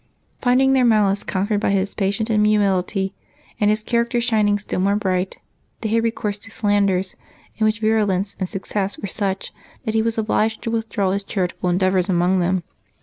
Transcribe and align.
Finding 0.41 0.73
their 0.73 0.83
malice 0.83 1.23
conquered 1.23 1.59
by 1.59 1.69
his 1.69 1.93
patience 1.93 2.31
and 2.31 2.43
humility, 2.47 3.13
and 3.59 3.69
his 3.69 3.83
character 3.83 4.19
shining 4.19 4.57
still 4.57 4.79
more 4.79 4.95
bright, 4.95 5.37
they 5.81 5.89
had 5.89 6.03
recourse 6.03 6.39
to 6.39 6.49
slanders, 6.49 7.13
in 7.57 7.65
which 7.67 7.81
their 7.81 7.89
virulence 7.91 8.35
and 8.39 8.49
success 8.49 8.97
were 8.97 9.07
such 9.07 9.53
that 9.83 9.93
he 9.93 10.01
was 10.01 10.17
obliged 10.17 10.63
to 10.63 10.71
withdraw 10.71 11.11
his 11.11 11.21
charitable 11.21 11.69
endeavors 11.69 12.09
among 12.09 12.39
them. 12.39 12.63